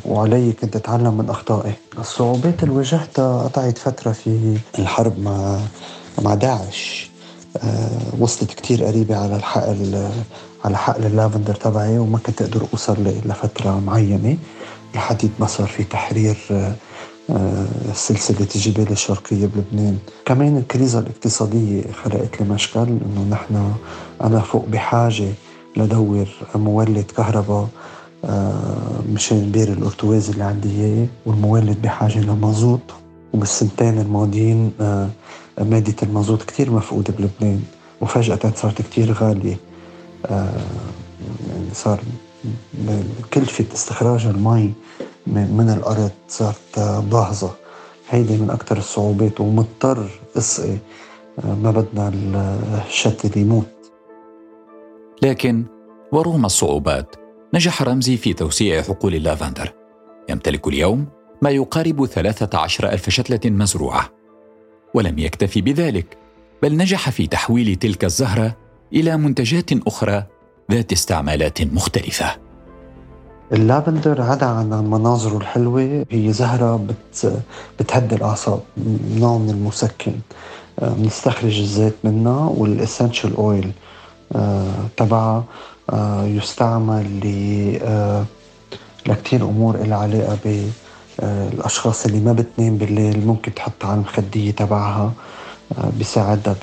وعلي 0.04 0.52
كنت 0.52 0.76
أتعلم 0.76 1.14
من 1.18 1.30
أخطائي. 1.30 1.72
الصعوبات 1.98 2.62
اللي 2.62 2.74
واجهتها 2.74 3.42
قطعت 3.42 3.78
فترة 3.78 4.12
في 4.12 4.56
الحرب 4.78 5.18
مع 5.18 5.58
مع 6.22 6.34
داعش. 6.34 7.10
أه 7.56 7.88
وصلت 8.18 8.50
كتير 8.54 8.84
قريبة 8.84 9.16
على 9.16 9.36
الحقل 9.36 10.08
على 10.64 10.76
حقل 10.78 11.06
اللافندر 11.06 11.54
تبعي 11.54 11.98
وما 11.98 12.18
كنت 12.18 12.42
أقدر 12.42 12.66
أوصل 12.72 12.96
لفترة 13.24 13.80
معينة 13.86 14.36
لحد 14.94 15.30
ما 15.38 15.46
صار 15.46 15.66
في 15.66 15.84
تحرير 15.84 16.38
سلسلة 17.94 18.46
الجبال 18.54 18.90
الشرقية 18.90 19.46
بلبنان. 19.46 19.98
كمان 20.24 20.56
الكريزة 20.56 20.98
الاقتصادية 20.98 21.82
خلقت 21.92 22.40
لي 22.40 22.48
مشكل 22.48 22.80
إنه 22.80 23.26
نحن 23.30 23.72
أنا 24.20 24.40
فوق 24.40 24.66
بحاجة 24.68 25.28
لدور 25.76 26.26
مولد 26.54 27.04
كهرباء 27.16 27.68
آه، 28.24 29.00
مشان 29.14 29.50
بير 29.50 29.72
الأرتواز 29.72 30.30
اللي 30.30 30.44
عندي 30.44 30.68
إياه 30.70 31.06
والمولد 31.26 31.82
بحاجة 31.82 32.20
لمازوت. 32.20 32.80
وبالسنتين 33.32 33.98
الماضيين 33.98 34.72
آه، 34.80 35.08
مادة 35.58 35.94
المازوت 36.02 36.42
كتير 36.42 36.70
مفقودة 36.70 37.14
بلبنان 37.18 37.62
وفجأة 38.00 38.52
صارت 38.56 38.82
كتير 38.82 39.12
غالية. 39.12 39.56
آه، 40.26 40.52
يعني 41.50 41.66
صار 41.74 42.00
كلفة 43.32 43.64
استخراج 43.74 44.26
المي 44.26 44.72
من 45.26 45.74
الأرض 45.78 46.10
صارت 46.28 46.78
باهظة 47.10 47.50
هيدي 48.10 48.36
من 48.36 48.50
أكثر 48.50 48.78
الصعوبات 48.78 49.40
ومضطر 49.40 50.10
اسقي 50.36 50.76
ما 51.44 51.70
بدنا 51.70 52.12
الشتل 52.88 53.40
يموت. 53.40 53.66
لكن 55.22 55.64
ورغم 56.12 56.44
الصعوبات؟ 56.44 57.16
نجح 57.54 57.82
رمزي 57.82 58.16
في 58.16 58.32
توسيع 58.32 58.82
حقول 58.82 59.14
اللافندر. 59.14 59.72
يمتلك 60.28 60.68
اليوم 60.68 61.06
ما 61.42 61.50
يقارب 61.50 62.06
13 62.06 62.92
ألف 62.92 63.08
شتلة 63.08 63.50
مزروعة. 63.50 64.10
ولم 64.94 65.18
يكتفي 65.18 65.60
بذلك 65.60 66.18
بل 66.62 66.76
نجح 66.76 67.10
في 67.10 67.26
تحويل 67.26 67.76
تلك 67.76 68.04
الزهرة 68.04 68.56
إلى 68.92 69.16
منتجات 69.16 69.86
أخرى 69.86 70.24
ذات 70.72 70.92
استعمالات 70.92 71.62
مختلفة. 71.62 72.49
اللافندر 73.52 74.22
عدا 74.22 74.46
عن 74.46 74.70
مناظره 74.90 75.36
الحلوة 75.36 76.04
هي 76.10 76.32
زهرة 76.32 76.76
بت 76.76 77.42
بتهدي 77.80 78.14
الأعصاب 78.14 78.60
نوع 79.16 79.38
من 79.38 79.50
المسكن. 79.50 80.12
بنستخرج 80.82 81.58
الزيت 81.60 81.94
منها 82.04 82.48
والاسنشال 82.48 83.36
اويل 83.36 83.72
تبعها 84.96 85.44
آه، 85.90 86.24
يستعمل 86.24 87.20
ل 87.24 87.78
آه، 87.82 88.24
لكتير 89.06 89.44
أمور 89.44 89.76
لها 89.76 89.98
علاقة 89.98 90.38
بالاشخاص 91.18 92.06
اللي 92.06 92.20
ما 92.20 92.32
بتنام 92.32 92.76
بالليل 92.76 93.26
ممكن 93.26 93.54
تحطها 93.54 93.88
على 93.88 93.96
المخدية 94.00 94.50
تبعها 94.50 95.12
آه، 95.78 95.90
بيساعدها 95.98 96.56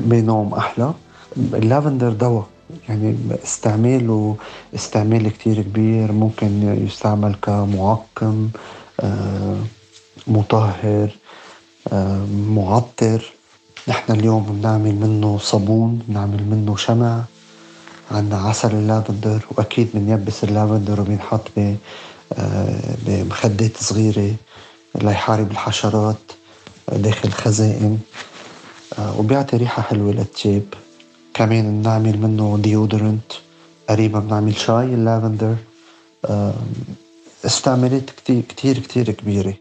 بنوم 0.00 0.54
أحلى. 0.54 0.92
اللافندر 1.36 2.12
دواء 2.12 2.46
يعني 2.88 3.16
استعماله 3.44 4.36
استعمال 4.74 5.28
كتير 5.28 5.62
كبير 5.62 6.12
ممكن 6.12 6.78
يستعمل 6.86 7.34
كمعقم 7.42 8.48
مطهر 10.26 11.10
معطر. 12.32 13.32
نحن 13.88 14.12
اليوم 14.12 14.42
بنعمل 14.42 14.94
منه 14.94 15.38
صابون 15.38 16.02
بنعمل 16.08 16.44
منه 16.44 16.76
شمع. 16.76 17.22
عندنا 18.10 18.40
عسل 18.40 18.72
اللافندر 18.74 19.44
وأكيد 19.50 19.88
بنيبس 19.94 20.44
اللافندر 20.44 21.00
وبينحط 21.00 21.50
بمخدات 23.06 23.76
صغيرة 23.76 24.34
ليحارب 24.94 25.50
الحشرات 25.50 26.16
داخل 26.92 27.28
الخزائن 27.28 27.98
وبيعطي 29.18 29.56
ريحة 29.56 29.82
حلوة 29.82 30.12
للتياب 30.12 30.64
كمان 31.34 31.82
بنعمل 31.82 32.18
منه 32.18 32.58
deodorant 32.58 33.32
قريبا 33.88 34.18
بنعمل 34.18 34.56
شاي 34.56 34.94
اللافندر 34.94 35.56
استعمالات 37.44 38.10
كتير 38.10 38.42
كتير 38.42 38.78
كتير 38.78 39.10
كبيرة. 39.10 39.54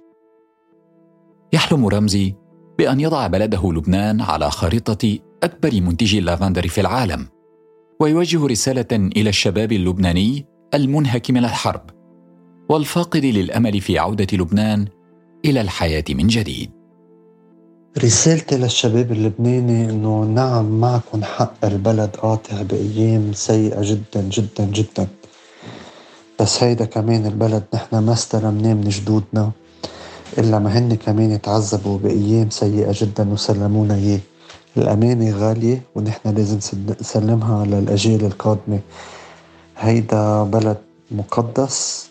يحلم 1.53 1.87
رمزي 1.87 2.35
بأن 2.77 2.99
يضع 2.99 3.27
بلده 3.27 3.71
لبنان 3.71 4.21
على 4.21 4.51
خارطة 4.51 5.19
أكبر 5.43 5.81
منتجي 5.81 6.19
اللافندر 6.19 6.67
في 6.67 6.81
العالم 6.81 7.27
ويوجه 7.99 8.47
رسالة 8.47 8.87
إلى 8.91 9.29
الشباب 9.29 9.71
اللبناني 9.71 10.45
المنهك 10.73 11.31
من 11.31 11.45
الحرب 11.45 11.81
والفاقد 12.69 13.25
للأمل 13.25 13.81
في 13.81 13.99
عودة 13.99 14.27
لبنان 14.33 14.87
إلى 15.45 15.61
الحياة 15.61 16.05
من 16.09 16.27
جديد. 16.27 16.71
رسالتي 17.97 18.57
للشباب 18.57 19.11
اللبناني 19.11 19.89
إنه 19.89 20.23
نعم 20.23 20.79
معكم 20.79 21.23
حق 21.23 21.65
البلد 21.65 22.15
قاطع 22.15 22.61
بأيام 22.61 23.33
سيئة 23.33 23.81
جدا 23.81 24.21
جدا 24.21 24.65
جدا. 24.65 25.07
بس 26.39 26.63
هيدا 26.63 26.85
كمان 26.85 27.25
البلد 27.25 27.63
نحن 27.73 27.97
ما 27.97 28.13
استلمناه 28.13 28.73
من 28.73 28.89
جدودنا 28.89 29.51
إلا 30.37 30.59
ما 30.59 30.77
هن 30.77 30.95
كمان 30.95 31.41
تعذبوا 31.41 31.97
بأيام 31.97 32.49
سيئة 32.49 32.91
جدا 32.91 33.29
وسلمونا 33.29 33.95
إياه. 33.95 34.19
الأمانة 34.77 35.37
غالية 35.37 35.81
ونحن 35.95 36.29
لازم 36.29 36.59
نسلمها 37.01 37.65
للأجيال 37.65 38.25
القادمة. 38.25 38.79
هيدا 39.77 40.43
بلد 40.43 40.77
مقدس 41.11 42.09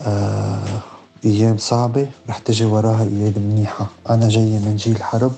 آه 0.00 0.95
أيام 1.24 1.58
صعبة 1.58 2.08
رح 2.28 2.38
تجي 2.38 2.64
وراها 2.64 3.02
أيام 3.02 3.32
منيحة. 3.36 3.86
أنا 4.10 4.28
جاي 4.28 4.58
من 4.58 4.76
جيل 4.76 5.02
حرب. 5.02 5.34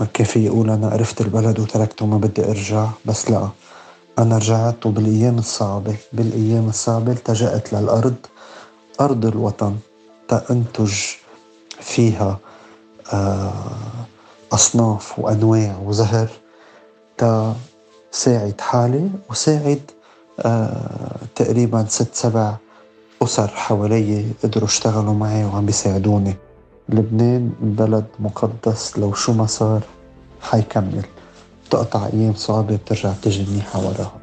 ما 0.00 0.06
كافي 0.14 0.44
يقول 0.44 0.70
أنا 0.70 0.88
عرفت 0.88 1.20
البلد 1.20 1.58
وتركته 1.60 2.04
وما 2.04 2.18
بدي 2.18 2.44
أرجع. 2.44 2.88
بس 3.04 3.30
لا 3.30 3.48
أنا 4.18 4.38
رجعت 4.38 4.86
وبالأيام 4.86 5.38
الصعبة. 5.38 5.96
بالأيام 6.12 6.68
الصعبة 6.68 7.12
التجأت 7.12 7.72
للأرض 7.72 8.14
أرض 9.00 9.26
الوطن 9.26 9.76
تنتج 10.28 10.94
فيها 11.80 12.38
آه، 13.12 13.52
أصناف 14.52 15.18
وأنواع 15.18 15.76
وزهر 15.84 16.28
تساعد 17.18 18.60
حالي 18.60 19.10
وساعد 19.30 19.80
آه، 20.40 21.16
تقريبا 21.34 21.86
ست 21.88 22.14
سبع 22.14 22.54
أسر 23.22 23.48
حوالي 23.48 24.24
قدروا 24.42 24.68
يشتغلوا 24.68 25.14
معي 25.14 25.44
وعم 25.44 25.66
بيساعدوني. 25.66 26.34
لبنان 26.88 27.52
بلد 27.60 28.06
مقدس 28.20 28.98
لو 28.98 29.14
شو 29.14 29.32
ما 29.32 29.46
صار 29.46 29.82
حيكمل. 30.40 31.04
تقطع 31.70 32.06
أيام 32.06 32.34
صعبة 32.34 32.76
بترجع 32.76 33.12
تجي 33.22 33.46
منيحة 33.50 33.78
وراها. 33.78 34.20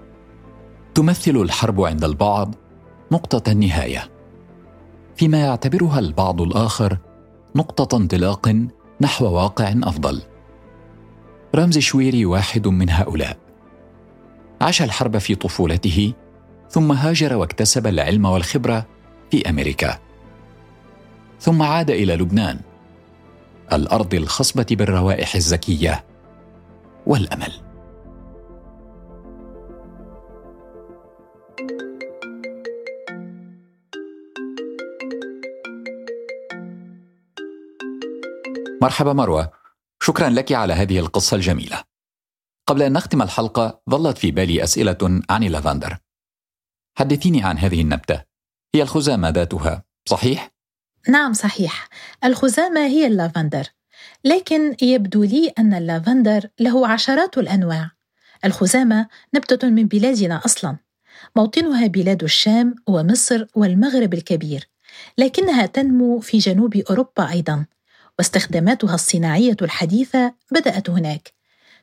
تمثل 0.96 1.32
الحرب 1.32 1.82
عند 1.82 2.04
البعض 2.04 2.56
نقطة 3.12 3.52
النهاية. 3.52 4.10
فيما 5.16 5.38
يعتبرها 5.42 6.00
البعض 6.00 6.42
الآخر 6.42 6.98
نقطة 7.56 7.98
انطلاق 7.98 8.56
نحو 9.02 9.26
واقع 9.26 9.74
أفضل. 9.84 10.22
رمزي 11.56 11.82
شويري 11.82 12.26
واحد 12.26 12.68
من 12.68 12.90
هؤلاء. 12.90 13.38
عاش 14.62 14.82
الحرب 14.82 15.18
في 15.18 15.36
طفولته 15.36 16.14
ثم 16.74 16.92
هاجر 16.92 17.36
واكتسب 17.36 17.88
العلم 17.88 18.26
والخبرة 18.26 18.86
في 19.32 19.50
أمريكا. 19.50 20.00
ثم 21.40 21.62
عاد 21.62 21.90
إلى 21.90 22.16
لبنان 22.16 22.60
الأرض 23.74 24.14
الخصبة 24.14 24.66
بالروائح 24.72 25.36
الزكية 25.36 26.06
والأمل. 27.06 27.52
مرحبا 38.82 39.14
مروة 39.14 39.52
شكرا 40.04 40.30
لك 40.30 40.52
على 40.52 40.74
هذه 40.74 41.00
القصة 41.00 41.36
الجميلة. 41.36 41.84
قبل 42.68 42.82
أن 42.82 42.94
نختم 42.94 43.22
الحلقة 43.22 43.82
ظلت 43.90 44.18
في 44.18 44.32
بالي 44.32 44.64
أسئلة 44.64 45.22
عن 45.30 45.44
اللافندر 45.44 45.98
حدثيني 46.96 47.44
عن 47.44 47.58
هذه 47.58 47.82
النبتة. 47.82 48.24
هي 48.76 48.82
الخزامة 48.82 49.30
ذاتها. 49.30 49.84
صحيح؟ 50.06 50.52
نعم 51.10 51.34
صحيح. 51.34 51.90
الخزامة 52.24 52.86
هي 52.86 53.08
اللافندر. 53.08 53.68
لكن 54.26 54.76
يبدو 54.82 55.24
لي 55.24 55.54
أن 55.60 55.74
اللافندر 55.74 56.50
له 56.60 56.88
عشرات 56.88 57.38
الأنواع. 57.38 57.92
الخزامة 58.46 59.08
نبتة 59.36 59.70
من 59.70 59.88
بلادنا 59.88 60.42
أصلا. 60.46 60.78
موطنها 61.36 61.88
بلاد 61.88 62.24
الشام 62.24 62.76
ومصر 62.88 63.46
والمغرب 63.56 64.14
الكبير. 64.14 64.70
لكنها 65.18 65.66
تنمو 65.66 66.20
في 66.20 66.38
جنوب 66.38 66.76
أوروبا 66.76 67.30
أيضا. 67.30 67.66
واستخداماتها 68.20 68.96
الصناعية 68.96 69.58
الحديثة 69.62 70.34
بدأت 70.52 70.90
هناك. 70.90 71.34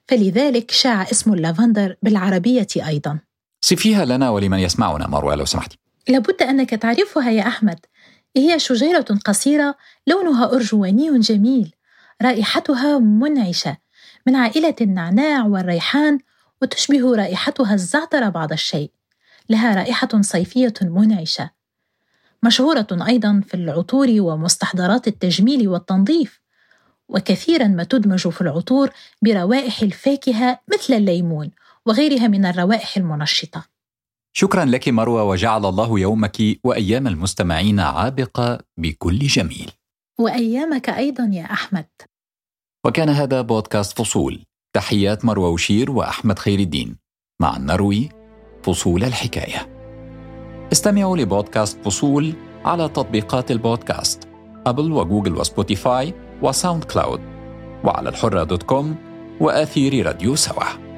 فلذلك 0.09 0.71
شاع 0.71 1.03
اسم 1.03 1.33
اللافندر 1.33 1.97
بالعربية 2.03 2.67
أيضا. 2.77 3.19
صفيها 3.61 4.05
لنا 4.05 4.31
ولمن 4.31 4.59
يسمعنا. 4.59 5.07
مروه 5.07 5.35
لو 5.35 5.45
سمحتي. 5.45 5.79
لابد 6.09 6.43
أنك 6.43 6.71
تعرفها 6.71 7.31
يا 7.31 7.47
أحمد. 7.47 7.79
هي 8.37 8.59
شجيرة 8.59 9.07
قصيرة 9.25 9.75
لونها 10.07 10.53
أرجواني 10.53 11.19
جميل 11.19 11.75
رائحتها 12.23 12.99
منعشة. 12.99 13.77
من 14.27 14.37
عائلة 14.37 14.75
النعناع 14.81 15.45
والريحان 15.45 16.19
وتشبه 16.63 17.17
رائحتها 17.17 17.75
الزعتر 17.75 18.29
بعض 18.29 18.53
الشيء. 18.53 18.91
لها 19.49 19.75
رائحة 19.75 20.09
صيفية 20.21 20.75
منعشة. 20.83 21.51
مشهورة 22.43 22.87
أيضا 23.09 23.43
في 23.47 23.55
العطور 23.55 24.09
ومستحضرات 24.11 25.09
التجميل 25.09 25.69
والتنظيف. 25.69 26.41
وكثيرا 27.09 27.67
ما 27.67 27.85
تدمج 27.85 28.29
في 28.29 28.41
العطور 28.41 28.91
بروائح 29.23 29.83
الفاكهة 29.83 30.61
مثل 30.75 30.95
الليمون 30.95 31.51
وغيرها 31.89 32.29
من 32.29 32.47
الروائح 32.47 32.97
المنشطة. 32.97 33.65
شكرا 34.33 34.65
لك 34.65 34.89
مروة 34.89 35.25
وجعل 35.25 35.67
الله 35.67 35.99
يومك 35.99 36.37
وأيام 36.65 37.07
المستمعين 37.07 37.81
عابقة 37.81 38.59
بكل 38.77 39.19
جميل. 39.19 39.71
وأيامك 40.19 40.91
أيضا 40.91 41.31
يا 41.33 41.45
أحمد. 41.45 41.87
وكان 42.87 43.09
هذا 43.09 43.41
بودكاست 43.41 43.99
فصول. 43.99 44.45
تحيات 44.77 45.25
مروة 45.25 45.49
وشير 45.49 45.91
وأحمد 45.91 46.39
خير 46.39 46.59
الدين. 46.59 46.97
مع 47.43 47.59
نروي 47.59 48.09
فصول 48.63 49.05
الحكاية. 49.05 49.81
استمعوا 50.73 51.17
لبودكاست 51.17 51.85
فصول 51.85 52.35
على 52.65 52.89
تطبيقات 52.89 53.51
البودكاست 53.51 54.29
أبل 54.67 54.93
وجوجل 54.93 55.37
وسبوتيفاي 55.37 56.15
وساوند 56.43 56.85
كلاود 56.85 57.21
وعلى 57.85 58.09
الحرة 58.09 58.45
دوت 58.45 58.63
كوم 58.63 58.97
وآثير 59.41 60.07
راديو 60.07 60.37
سوا. 60.37 60.90